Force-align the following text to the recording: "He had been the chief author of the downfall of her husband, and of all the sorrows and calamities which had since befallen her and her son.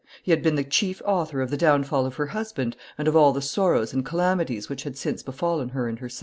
"He 0.23 0.31
had 0.31 0.41
been 0.41 0.55
the 0.55 0.63
chief 0.63 0.99
author 1.05 1.41
of 1.43 1.51
the 1.51 1.57
downfall 1.57 2.07
of 2.07 2.15
her 2.15 2.25
husband, 2.25 2.75
and 2.97 3.07
of 3.07 3.15
all 3.15 3.31
the 3.33 3.39
sorrows 3.39 3.93
and 3.93 4.03
calamities 4.03 4.67
which 4.67 4.81
had 4.81 4.97
since 4.97 5.21
befallen 5.21 5.69
her 5.69 5.87
and 5.87 5.99
her 5.99 6.09
son. 6.09 6.19